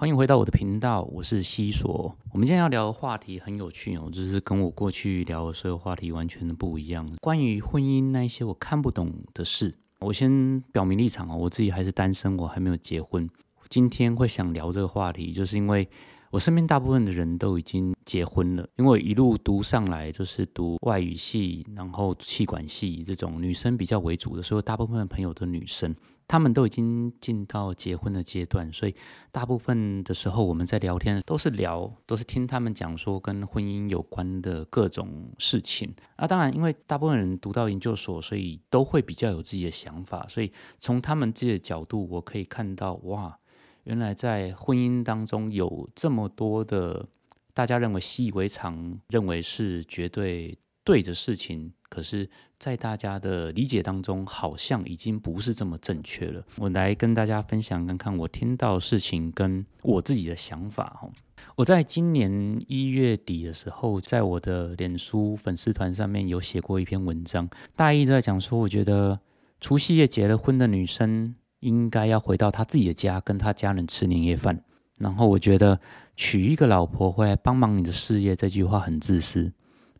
[0.00, 2.16] 欢迎回到我的频道，我是西索。
[2.30, 7.04] 我们今天要聊的话题很有趣哦，就是跟我过去聊的所有话题完全的不一样。
[7.20, 13.28] 关于婚姻那一些我看不懂的事，我先表明立场哦，我自己还是单身，我还没有结婚。
[13.70, 15.88] 今天会想聊这个话题，就是因为
[16.30, 25.92] 我身边大部分的人都已经结婚了，因为一路读上来就是读外语系，然后气管系这种女生比较为主的，所以大部分朋友都女生。
[26.28, 28.94] 他们都已经进到结婚的阶段，所以
[29.32, 35.92] 大部分的时候我们在聊天都是聊，都是听他们讲说跟婚姻有关的各种事情。
[36.16, 43.38] 啊，当然，因为大部分人读到研究所，所以都会比较有自己的想法，所以从他们自己的角度，我可以看到，哇，
[43.84, 47.08] 原来在婚姻当中有这么多的
[47.54, 51.72] 大家认为习以为常，认为是绝对对的事情。
[51.98, 52.30] 可是，
[52.60, 56.40] 在大家的理解当中，好像已经不是这么正确了。
[56.56, 61.10] 我来跟大家分享看看我听到事情跟我自己的想法哈。
[61.56, 69.18] 我在今年一月底的时候，在我的脸书粉丝团上面有写过一篇文章，大意在讲说，我觉得
[69.60, 74.62] 除夕夜结了婚的女生应该要回到她自己的家，跟她家人吃年夜饭。
[74.98, 75.80] 然后我觉得
[76.14, 79.52] 娶一个老婆回来帮忙你的事业，这句话很自私。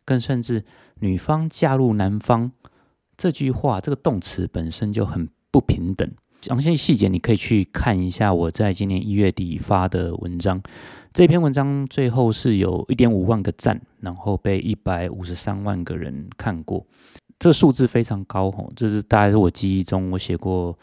[0.05, 0.65] 更甚至，
[0.99, 2.51] 女方嫁入男方
[3.17, 6.09] 这句话，这个动词本身就很不平等。
[6.41, 10.61] 详细细节你可以去看一下我在今年一月底发的文章。
[11.11, 16.85] 这篇文章最后是有一点五万个赞，然后被一百五十三万个人看过，
[17.37, 18.71] 这数字非常高吼。
[18.73, 20.77] 这是大概是我记忆中我写过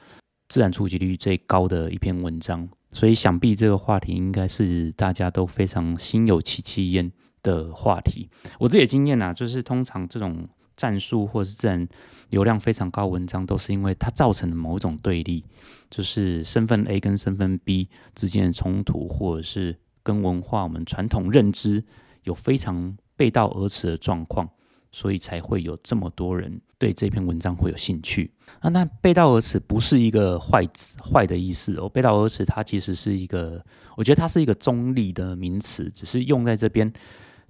[0.49, 7.11] 自然触及率最高的一篇文章，所以想必这个话题应该是大家都非常心有戚戚焉。
[7.55, 11.89] 的话题，我自己的经验呐，就是通常这种战术或是自然
[12.31, 15.45] 流量非常高文章，都是因为它造成了某种对立，
[15.89, 21.85] 就是身份 A 跟身份 B 之间的冲突，或者是跟文化我们传统认知
[22.25, 24.49] 有非常背道而驰的状况，
[24.91, 28.33] 所以才会有这么多人对这篇文章会有兴趣。
[28.59, 33.65] 啊，那背道而驰不是一个坏词坏的意思哦，背道而驰它其实是一个，
[33.97, 36.93] 我觉得它是一个中立的名词，只是用在这边。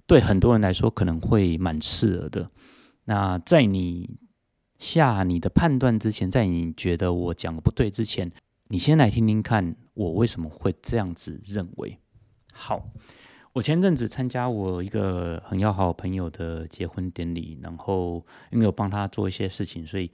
[0.07, 2.49] 对很多人来说可能会蛮刺耳的。
[3.03, 4.17] 那在你
[4.79, 8.31] 下你的判断之前，在你觉得我讲的不对之前，
[8.69, 11.99] 你先来听听看我为什么会这样子认为。
[12.53, 12.89] 好，
[13.51, 20.09] 我前阵子参加我一个很要好朋友的结婚典礼，然后因为有帮他做一些事情，所以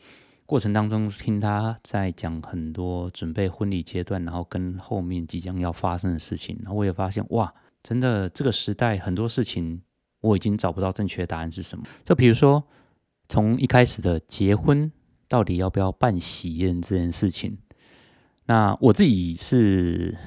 [0.45, 7.53] 过程当中听他在讲很多准备婚礼阶段，然后跟后面即将要发生的事情，然后我也发现哇。
[7.83, 9.81] 真的，这个时代很多事情
[10.21, 11.83] 我已经找不到正确答案是什么。
[12.05, 12.63] 就比如说，
[13.27, 14.89] 从一开始的结婚
[15.27, 17.57] 到底要不要办喜宴这件事情，
[18.45, 20.17] 那我自己是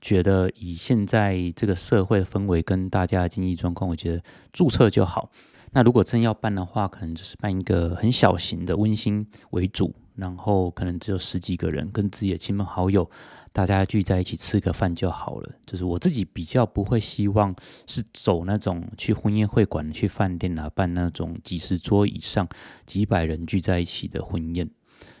[0.00, 4.22] 觉得以现在这个社会氛围跟大家经济状况，我觉得
[4.52, 5.30] 注册就好。
[5.72, 13.10] 那如果真要办的话，可能就是办一个很小型的、温馨为主，然后可能只有十几个人，跟自己的亲朋好友。
[13.54, 15.52] 大家聚在一起吃个饭就好了。
[15.66, 17.54] 就是我自己比较不会希望
[17.86, 22.48] 是走那种去婚宴会馆、去饭店啊办那种几十桌以上、
[22.86, 24.70] 几百人聚在一起的婚宴，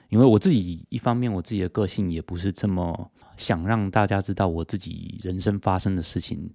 [0.08, 6.50] 因为我自己一方面我自己的个性也不是这么想让大家知道我自己人生发生的事情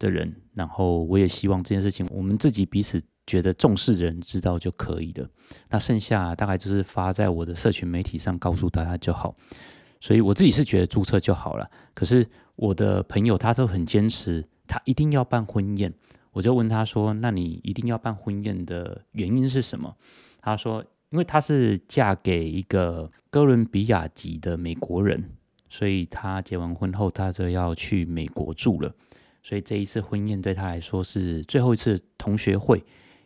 [0.00, 3.00] 的人，然后我也希望这件事情我们自己彼此
[3.30, 5.28] 觉得重视的人知道就可以了。
[5.68, 9.36] 那剩下大概就是发在我的社群媒体上告诉大家就好。
[10.00, 12.26] 所以我自己是觉得注册就好了，可是
[12.56, 15.92] 我的朋友他都很坚持，他一定要办婚宴。
[16.32, 19.94] 我就问他说：“那你一定要办婚宴的原因是什么？”
[20.40, 25.22] 他说：“因为她是嫁给一个哥伦比亚籍的美国人，
[25.68, 28.94] 所以她结完婚后，她就要去美国住了。
[29.42, 32.82] 所以这一次婚宴对她来说是最后一次同学会，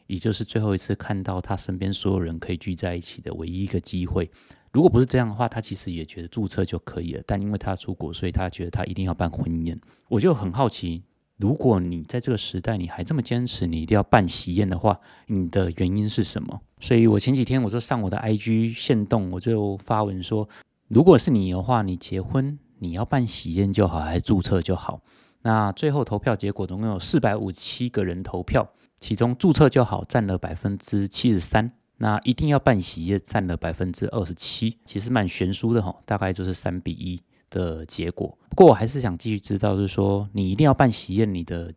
[0.07, 4.31] 也就是最后一次看到他身边所有人可以聚在一起的唯一一个机会。”
[4.73, 7.23] 如果不是这样的话，他其实也觉得注册就可以了。
[7.25, 9.81] 但因为他出国，所以他觉得他一定要办婚宴。
[10.09, 11.01] 我就很好奇，
[11.37, 14.99] 如果你在这个时代你还这么坚持，你一定要办喜宴的话，
[15.29, 16.61] 你的原因是什么？
[16.81, 20.49] 所以我前几天我就上我的 IG 线动，我就发文说，
[20.89, 25.01] 如果是你的话，你结婚你要办喜宴就好，还是注册就好？
[25.43, 28.69] 那最后投票结果总共有四百五七个人投票，
[29.05, 31.71] 其中注册就好占了百分之七十三。
[31.99, 37.21] 那一定要办喜宴占了百分之二十七，其实蛮悬殊的哈，大概就是三比一
[37.51, 38.39] 的结果。
[38.49, 41.71] 不过我还是想继续知道，就是说你一定要办喜宴，你的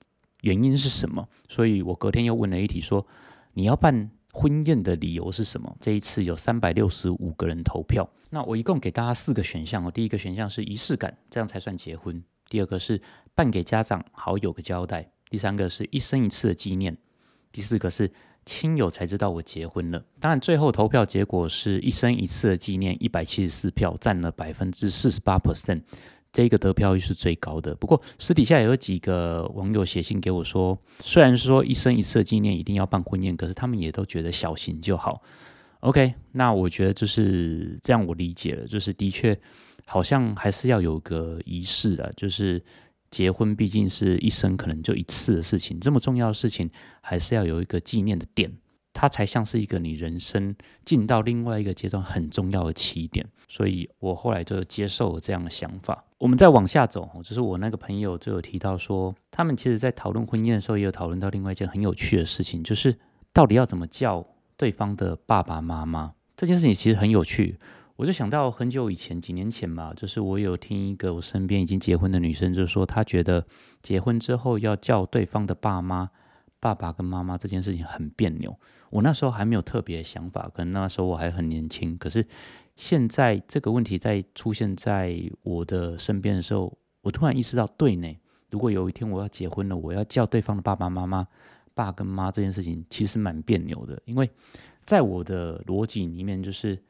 [0.43, 1.27] 原因是什么？
[1.49, 3.05] 所以我隔天又问了一题，说
[3.55, 5.75] 你要办婚宴的理由是什么？
[5.81, 8.09] 这一次有三百六十五个人投票。
[8.29, 13.01] 那我一共给大家四个选项哦，第一个选项是仪式感，这样才算结婚；第二个是
[13.35, 15.11] 办给家长好友个交代。
[15.29, 16.97] 第三个是一生一次的纪念。
[17.57, 18.07] 第四个是
[18.45, 19.99] 亲友才知道我结婚了。
[20.19, 25.81] 当然，最后投票结果是一生一次的纪念，一百七十四票，占了百分之四十八 percent。
[26.31, 27.73] 这个得票率是最高的。
[27.73, 35.23] 不过私底下也有几个网友写信给我说，虽然说一生一次的纪念一定要办婚宴，可是他们也都觉得小型就好。
[35.79, 39.35] OK，那我觉得就是这样，我理解了，就是的确
[39.83, 42.63] 好像还是要有个仪式的，就是
[43.09, 46.69] 结婚毕竟是一生可能就一次的事情，这么重要的事情
[47.01, 48.51] 还是要有一个纪念的点。
[48.99, 56.03] 它才像是一个你人生进到另外一个阶段很重要的起点，所以我后来就接受了这样的想法。
[56.17, 62.97] 我们再往下走，就是我那个朋友就有提到说，他们其实在讨论婚宴的时候，也有讨论到另外一件很有趣的事情，就是
[63.31, 64.25] 到底要怎么叫
[64.55, 66.15] 对方的爸爸妈妈。
[66.35, 67.59] 这件事情其实很有趣，
[67.97, 73.45] 我就想到很久以前，几年前吧，就是我有听一个我身边已经结婚的女生，就说她觉得
[73.81, 76.09] 结婚之后要叫对方的爸妈。
[76.59, 78.59] 爸爸跟妈妈这件事情很别扭，
[78.89, 81.95] 我那时候还没有特别的想法，可能那时候我还很年轻。
[81.99, 82.25] 可是
[82.75, 88.11] 现在这个问题在出现在我的身边的时候，我突然意识到，对呢，
[88.49, 91.27] 如果有一天我要结婚了，我要叫对方的爸爸妈妈
[91.75, 94.01] 爸跟妈这件事情，其实蛮别扭的。
[94.05, 94.27] 因为
[94.83, 96.81] 在我的逻辑里面，就是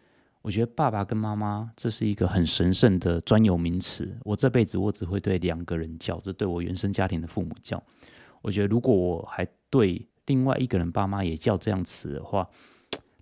[0.48, 7.84] 我觉得爸爸跟妈妈这是一个很神圣的专有名词，我这辈子我只会对两个人叫，就对我原生家庭的父母叫。
[8.42, 12.48] 我觉得如果我还对另外一个人爸妈也叫这样词的话，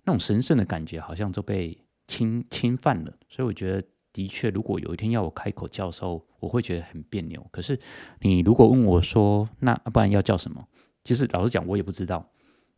[0.04, 1.76] 那种神圣的感觉好像就被
[2.06, 3.12] 侵侵犯了。
[3.28, 3.82] 所以我觉得，
[4.12, 7.44] 的确，如果有一天要我开口叫的时候，我会觉得很别扭。
[7.50, 7.76] 可是
[8.20, 10.64] 你如果问我说，那不然要叫什么？
[11.02, 12.24] 其实老实讲，我也不知道。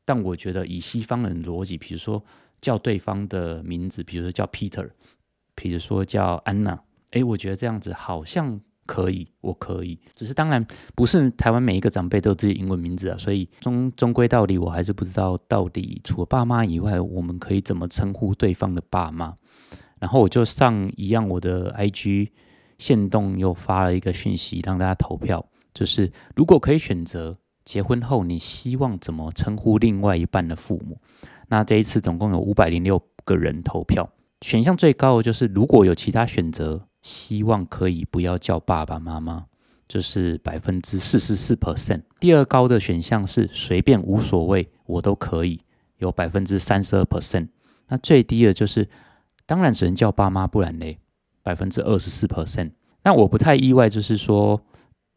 [0.09, 2.25] 但我觉得以西方人逻辑，比如说
[2.63, 4.89] 叫对方的名字，比如说叫 Peter，
[5.55, 8.59] 比如说叫安娜，诶，我觉得这样子好像。
[8.89, 19.37] 可以，我可以，只是当然不是台湾每一个长辈都有自己英文名字啊，所以终终归到底，我还是不知道到底除了爸妈以外，我们可以怎么称呼对方的爸妈。
[20.01, 22.31] 然后我就上一样我的 IG
[22.79, 25.45] 线动又发了一个讯息，让大家投票，
[25.75, 27.37] 就是如果可以选择
[27.69, 30.99] 结婚后你希望怎么称呼另外一半的父母，
[31.49, 34.09] 那这一次总共有五百零六个人投票，
[34.41, 36.87] 选项最高的就是如果有其他选择。
[37.01, 39.45] 希望可以不要叫爸爸妈妈，
[39.87, 42.03] 就是百分之四十四 percent。
[42.19, 45.61] 第二高的选项是随便无所谓，我都可以，
[45.99, 47.49] 有百分之三十二 percent。
[47.87, 48.89] 那最低的就是
[49.47, 50.99] 当然只能叫爸妈，不然嘞，
[51.43, 52.73] 百分之二十四 percent。
[53.05, 54.61] 那我不太意外，就是说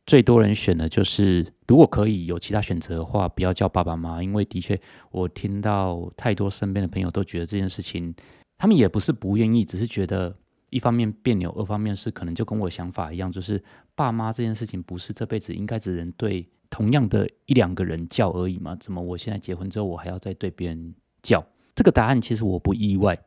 [0.05, 4.79] 最多人选的就是如果可以有其他选择的话，不要叫爸爸妈妈，因为的确
[5.11, 8.13] 我听到太多身边的朋友都觉得这件事情，
[8.57, 10.35] 他们也不是不愿意，只是觉得。
[10.73, 13.61] 一方面别扭，二方面是可能就跟我想法一样，就是
[13.93, 18.73] 爸妈这件事情不是这辈子应该只能对同样的一两个人叫而已嘛？
[18.77, 21.45] 怎么我现在结婚之后，我还要再对别人叫？
[21.75, 23.19] 这个答案其实我不意外，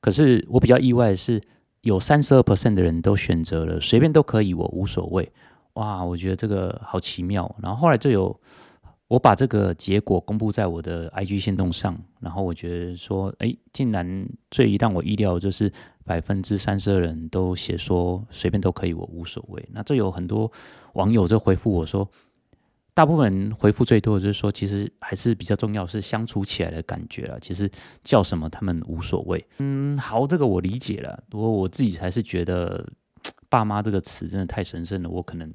[0.00, 1.38] 可是我比较意外的是，
[1.82, 5.30] 有三十二 percent 的人都选择了随便都可以，我无所谓。
[5.78, 7.56] 哇，我觉得这个好奇妙。
[7.62, 8.38] 然后后来就有。
[9.08, 15.72] 我把这个结果公布在我的 IG 线动上，然后我觉得说，哎，竟然最让我意料就是
[16.04, 19.66] 百分之三十二人都写说随便都可以，我无所谓。
[19.72, 20.52] 那这有很多
[20.92, 22.06] 网友就回复我说，
[22.92, 27.40] 大部分回复最多的就是说，其实还是比较重要是相处起来的感觉了。
[27.40, 27.70] 其实
[28.04, 29.42] 叫什么他们无所谓。
[29.56, 31.24] 嗯，好，这个我理解了。
[31.30, 32.86] 不过我自己还是觉得
[33.48, 35.52] 爸妈这个词真的太神圣了，我可能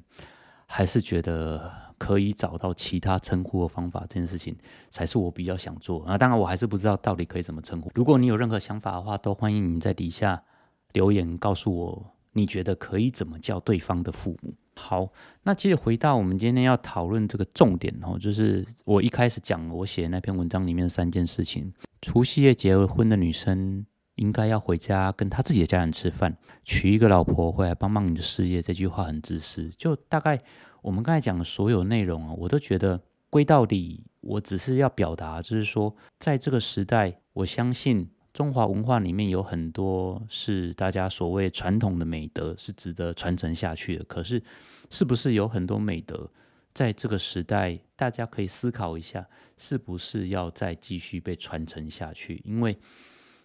[0.67, 1.83] 还是觉得。
[1.99, 4.53] 可以找到其他称呼的方法，这件事情
[4.89, 6.17] 才是我比较想做啊。
[6.17, 7.89] 当然，我还是不知道到底可以怎么称呼。
[7.95, 10.43] 如果你有任何想法的话，都欢迎你在底下
[10.91, 14.53] 留言告诉我，你觉得可以怎么叫对方的父母。
[14.75, 15.07] 好，
[15.43, 21.71] 那接着回到我们今天要讨论这个重点哦，就是我一开始讲我写那篇文章里面的三件事情：
[22.01, 23.85] 除夕夜结了婚的女生
[24.15, 26.31] 应该要回家跟他自己的家人吃饭；
[26.63, 29.69] 娶一个老婆回来帮帮你的事业，这句话很自私。
[29.69, 30.41] 就大概。
[30.83, 44.03] 我们刚才讲的所有内容啊，我都觉得归到底，我只是要表达，就是说，在这个时代，我相信中华文化里面有很多是大家所谓传统的美德，是值得传承下去的。
[44.03, 44.43] 可是，
[44.89, 46.29] 是不是有很多美德，
[46.73, 49.25] 在这个时代，大家可以思考一下，
[49.57, 52.41] 是不是要再继续被传承下去？
[52.43, 52.77] 因为，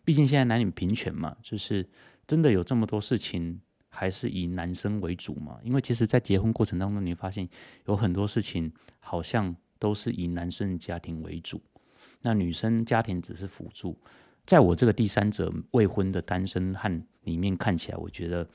[0.09, 1.87] 毕竟现在男女平权嘛，就是
[2.27, 3.61] 真的有这么多事情。
[3.91, 5.59] 还是以男生为主嘛？
[5.65, 7.49] 因为其实，在结婚过程当中，你发现
[7.87, 11.61] 有很多事情好像都是以男生家庭为主，
[12.21, 13.99] 那女生家庭只是辅助。
[14.47, 18.49] 在我这个第三者未婚的单身汉里面看起来，我觉得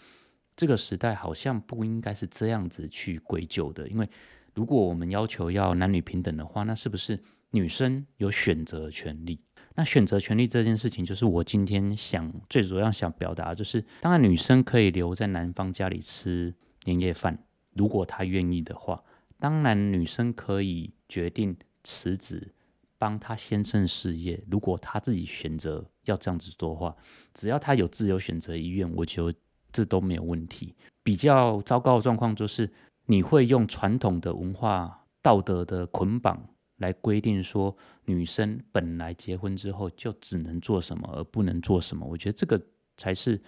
[0.56, 4.08] 这个时代好像不应该是这样子去归咎的，因为
[4.54, 9.42] 如果我们要求要男女平等的话，那是不是女生有选择权利？
[9.76, 16.54] 那选择权利这件事情，就是我今天想最主要想表达，就是当然女生可以留在男方家里吃
[16.84, 17.38] 年夜饭，
[17.76, 19.04] 如果她愿意的话，
[19.40, 22.54] 当然女生可以决定辞职
[23.00, 26.96] 帮她先生事业，如果她自己选择要这样子做的话，
[27.34, 29.34] 只要她有自由选择意愿，我觉得
[29.72, 30.76] 这都没有问题。
[31.02, 32.72] 比较糟糕的状况就是，
[33.08, 36.53] 你会用传统的文化道德的捆绑。
[36.84, 37.76] 来规定说，
[38.06, 42.06] 女生本来结婚之后就只能做什么，而不能做什么。
[42.06, 42.62] 我觉得这个
[42.98, 43.42] 才是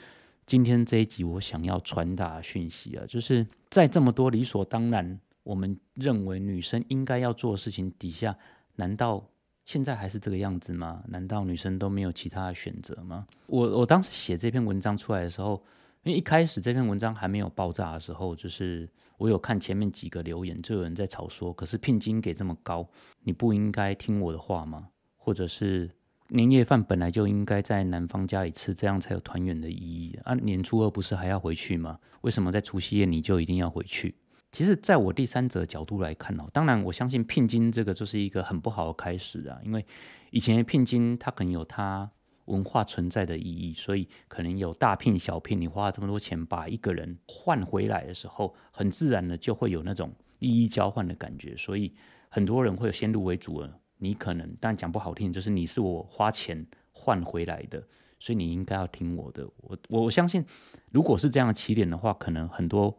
[0.46, 8.36] 今天这一集我想要传达讯息啊，就是在这么多理所当然，我们认为女生应该要做的事情底下，
[8.78, 9.24] 难道
[9.66, 11.04] 现在还是这个样子吗？
[11.10, 13.28] 难道女生都没有其他的选择吗？
[13.48, 15.62] 我我当时写这篇文章出来的时候，
[16.04, 18.90] 因为一开始这篇文章还没有爆炸的时候，就是。
[19.18, 22.88] 我有看前面几个留言，就有人在吵说：“可是聘金给这么高，
[23.24, 24.90] 你不应该听我的话吗？
[25.18, 25.90] 或者是
[26.30, 30.34] 年夜饭本来就应该在男方家里吃，这样才有团圆的意义啊？
[30.36, 32.00] 年初二不是还要回去吗？
[32.22, 34.16] 为什么在除夕夜你就一定要回去？”
[34.52, 39.86] 其实，在我第三者角度来看哦，当然我相信聘金这个就是一个很不好的开始啊，因为
[40.32, 42.10] 以前聘金它可能有它。
[42.46, 51.94] 文化存在的意义，所以可能有大聘小聘，你花了这么多钱把一个人换回来的时候，很自然的就会有那种利益交换的感觉，所以
[52.30, 53.80] 很多人会有先入为主了。
[53.98, 57.82] 你可能，但讲不好听，就是你是我花钱换回来的，
[58.20, 59.50] 所以你应该要听我的。
[59.58, 60.44] 我我相信，
[60.92, 62.96] 如果是这样的起点的话，可能很多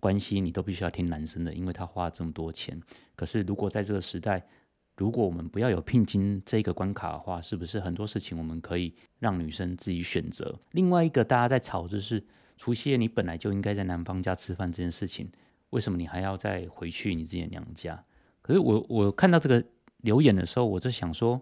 [0.00, 2.80] 关系你都必须要听男生的，因为他花了这么多钱。
[3.14, 4.42] 可是如果在这个时代，
[4.98, 10.58] 如果我们不要有聘金这个关卡的话，是不是很多事情我们可以让女生自己选择？
[10.72, 12.22] 另外一个大家在吵就是
[12.56, 15.30] 除夕夜你本来就应该在男方家吃饭这件事情，
[15.70, 18.04] 为什么你还要再回去你自己的娘家？
[18.42, 19.64] 可是我我看到这个
[19.98, 21.40] 留言的时候，我就想说，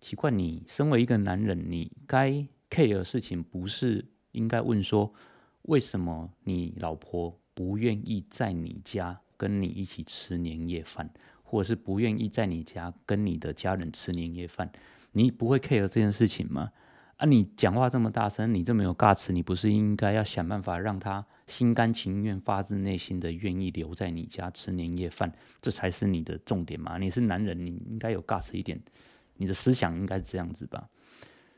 [0.00, 2.30] 奇怪，你身为一个男人，你该
[2.68, 5.14] care 的事情不是应该问说，
[5.62, 11.08] 为什么你老婆不愿意在你家跟你一起吃年夜饭？
[11.52, 14.72] 或者是不愿意在你家跟你的家人吃年夜饭，
[15.12, 16.72] 你不会 care 这件事情吗？
[17.18, 25.30] 啊，你讲话这么大声，你这么有尬词，你不是应该要想办法让他心甘情愿、发自内心的愿意留在你家吃年夜饭，
[25.60, 26.96] 这才是你的重点吗？
[26.96, 28.80] 你是男人，你应该有尬词一点，
[29.36, 30.88] 你的思想应该是这样子吧？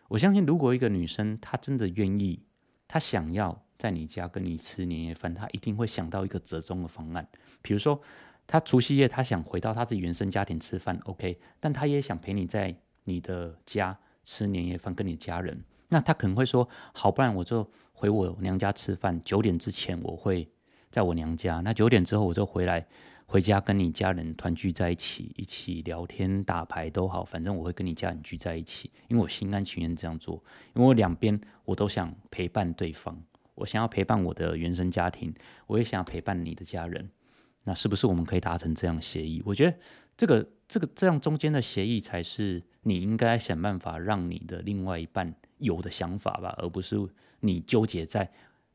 [0.09, 2.43] 我相信，如果一个女生她真的愿意，
[2.89, 7.29] 她想要在你家跟你吃年夜饭，她一定会想到一个折中的方案，
[7.63, 8.03] 比如说。
[8.47, 12.75] 他除夕夜，他想回到他自己原生家庭吃饭，OK，但他也想陪你在
[13.05, 15.63] 你的家吃年夜饭，跟你家人。
[15.89, 19.21] 那他可能会说，好，不然我就回我娘家吃饭。
[19.25, 20.49] 九点之前我会
[20.91, 22.87] 在我娘家，那九点之后我就回来
[23.27, 30.43] 回家跟你家人团聚在一起，一起聊天打牌都好，反正我会跟你家人聚在一起，因为我心甘情愿这样做，
[30.75, 33.23] 因为我两边我都想陪伴对方，
[33.55, 35.35] 我想要陪伴我的原生家庭，
[35.67, 37.09] 我也想要陪伴你的家人。
[37.65, 39.43] 那是不是我们可以达成这样协议？
[39.45, 39.77] 我觉得
[40.17, 46.97] 这个、这个、这样中间的协议才是你应该想办法让你的另外一半有的想法吧，而不是
[47.41, 48.31] 你纠结在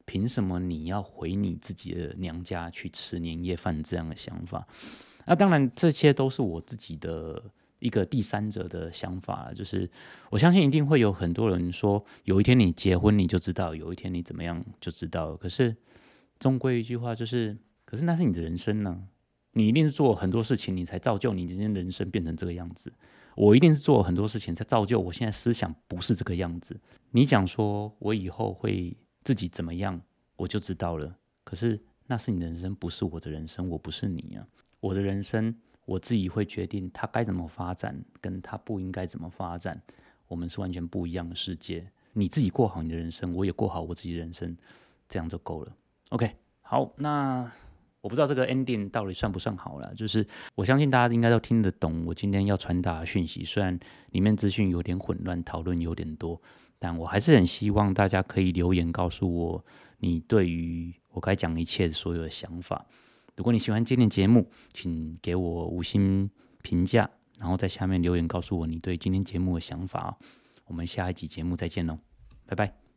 [0.06, 4.68] 凭什么你要回你自己的娘家去吃年夜饭这样的想法。
[5.26, 7.42] 那当然，这些都是我自己的
[7.78, 9.88] 一个第三者的想法，就是
[10.32, 15.38] 我相信一定会有很多人说，有一天你结婚你就知道，有一天你怎么样就知道。
[15.38, 15.76] 可是
[16.40, 17.56] 终归一句话就是。
[17.90, 19.02] 可是那是你的人生呢，
[19.54, 22.94] 你一定是做很多事情，你才造就你今天人生变成这个样子。
[23.34, 26.80] 我一定是做很多事情才造就我现在思想不是这个样子。
[27.10, 30.00] 你讲说我以后会自己怎么样，
[30.36, 31.18] 我就知道了。
[31.44, 34.46] 可是那是你的人生，不是我的人生，我不是你啊。
[34.80, 35.56] 我的人生
[35.86, 39.82] 我自己会决定它该怎么发展，跟它不应该怎么发展。
[40.28, 41.90] 我们是完全不一样的世界。
[42.14, 44.56] 你自己过好你的人生，我也过好我自己人生，
[45.08, 45.76] 这样就够了。
[46.10, 47.52] OK，好，那。
[48.02, 50.26] 我不知道这个 ending 到底算不算好了，就是
[50.56, 53.78] 我相信大家应该都听得懂我今天要传达讯息，虽然
[54.12, 56.42] 里面资讯有点混乱，讨论有点多，
[56.78, 59.66] 但我还是很希望大家可以留言告诉我
[60.00, 62.86] 你对于我该讲一切所有的想法。
[63.36, 66.30] 如果你喜欢今天节目，请给我五星
[66.62, 70.18] 评价，然后在下面留言告诉我你对今天节目的想法。
[70.66, 71.98] 我们下一集节目再见喽，
[72.46, 72.89] 拜拜。